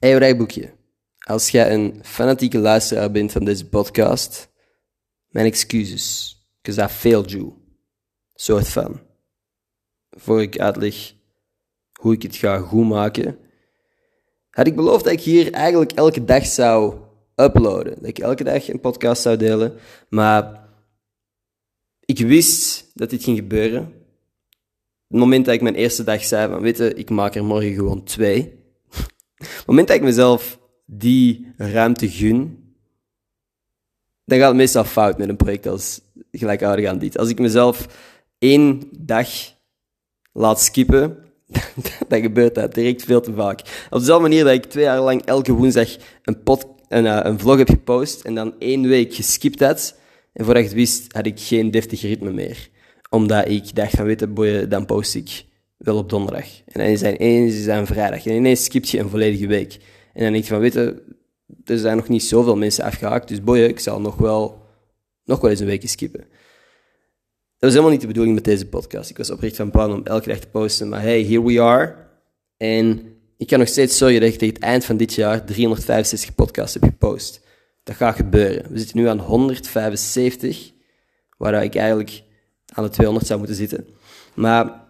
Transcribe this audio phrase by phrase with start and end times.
[0.00, 0.72] Hey rijboekje.
[1.18, 4.50] Als jij een fanatieke luisteraar bent van deze podcast,
[5.28, 6.36] mijn excuses.
[6.60, 7.52] Because I failed you.
[8.34, 9.00] Soort van.
[10.10, 11.14] Voor ik uitleg
[12.00, 13.38] hoe ik het ga goed maken,
[14.50, 16.94] had ik beloofd dat ik hier eigenlijk elke dag zou
[17.34, 17.94] uploaden.
[17.94, 19.78] Dat ik elke dag een podcast zou delen.
[20.08, 20.68] Maar
[22.04, 23.82] ik wist dat dit ging gebeuren.
[25.08, 27.74] Het moment dat ik mijn eerste dag zei van, weet je, ik maak er morgen
[27.74, 28.59] gewoon twee.
[29.70, 32.58] Moment dat ik mezelf die ruimte gun,
[34.24, 36.00] dan gaat het meestal fout met een project als
[36.32, 37.18] gelijkaardig aan dit.
[37.18, 37.86] Als ik mezelf
[38.38, 39.28] één dag
[40.32, 41.16] laat skippen,
[42.08, 43.86] dan gebeurt dat direct veel te vaak.
[43.90, 46.38] Op dezelfde manier dat ik twee jaar lang elke woensdag een,
[46.88, 49.98] een, uh, een vlog heb gepost en dan één week geskipt had.
[50.32, 52.68] En voordat ik het wist, had ik geen deftig ritme meer.
[53.10, 55.44] Omdat ik dacht van, weet je, dan post ik
[55.84, 56.46] wel op donderdag.
[56.66, 58.26] En dan is het ineens is vrijdag.
[58.26, 59.78] En ineens skipt je een volledige week.
[60.12, 61.02] En dan denk je van, weet je,
[61.64, 64.62] er zijn nog niet zoveel mensen afgehaakt, dus boeien, ik zal nog wel,
[65.24, 66.20] nog wel eens een week skippen.
[66.20, 69.10] Dat was helemaal niet de bedoeling met deze podcast.
[69.10, 71.96] Ik was oprecht van plan om elke dag te posten, maar hey, here we are.
[72.56, 73.02] En
[73.36, 76.74] ik kan nog steeds zorgen dat ik tegen het eind van dit jaar 365 podcasts
[76.74, 77.40] heb gepost.
[77.82, 78.72] Dat gaat gebeuren.
[78.72, 80.72] We zitten nu aan 175,
[81.36, 82.22] waar ik eigenlijk
[82.66, 83.86] aan de 200 zou moeten zitten.
[84.34, 84.88] Maar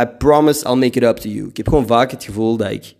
[0.00, 1.48] I promise I'll make it up to you.
[1.48, 2.94] Ik heb gewoon vaak het gevoel dat ik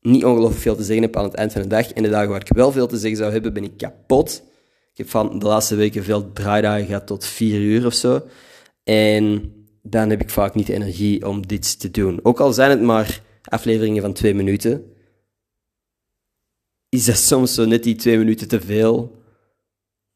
[0.00, 1.92] niet ongelooflijk veel te zeggen heb aan het eind van de dag.
[1.92, 4.42] En de dagen waar ik wel veel te zeggen zou hebben, ben ik kapot.
[4.92, 8.22] Ik heb van de laatste weken veel draaidagen gehad tot vier uur of zo.
[8.84, 12.20] En dan heb ik vaak niet de energie om dit te doen.
[12.22, 14.92] Ook al zijn het maar afleveringen van twee minuten,
[16.88, 19.22] is dat soms zo net die twee minuten te veel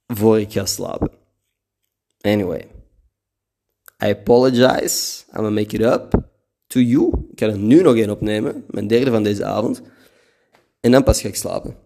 [0.07, 1.11] voor ik ga slapen.
[2.21, 2.67] Anyway,
[4.05, 5.25] I apologize.
[5.29, 6.15] I'm gonna make it up
[6.67, 7.27] to you.
[7.31, 9.83] Ik ga er nu nog één opnemen, mijn derde van deze avond.
[10.81, 11.77] En dan pas ga ik slapen.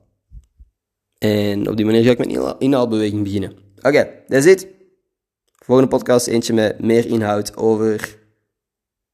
[1.18, 3.50] En op die manier ga ik met inhaalbeweging beginnen.
[3.76, 4.66] Oké, okay, that's it.
[5.64, 8.18] Volgende podcast eentje met meer inhoud over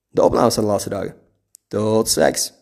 [0.08, 1.14] de opnames van de laatste dagen.
[1.68, 2.52] Tot straks.